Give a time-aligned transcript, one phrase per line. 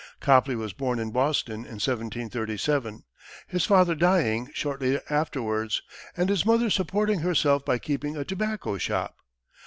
[0.19, 3.03] Copley was born in Boston in 1737,
[3.45, 5.83] his father dying shortly afterwards,
[6.17, 9.17] and his mother supporting herself by keeping a tobacco shop.